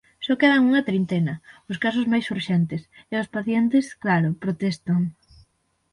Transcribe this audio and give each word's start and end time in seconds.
Só 0.25 0.33
quedan 0.41 0.65
unha 0.69 0.85
trintena, 0.89 1.35
os 1.71 1.77
casos 1.83 2.05
máis 2.11 2.25
urxentes, 2.35 2.81
e 3.11 3.13
os 3.21 3.31
pacientes, 3.35 3.85
claro, 4.03 4.29
protestan. 4.43 4.99